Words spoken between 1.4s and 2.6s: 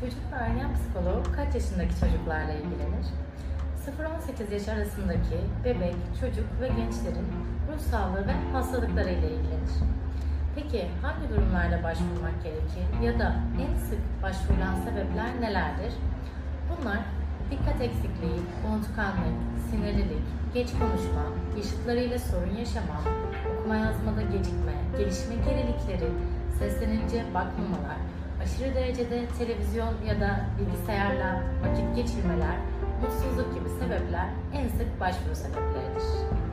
yaşındaki çocuklarla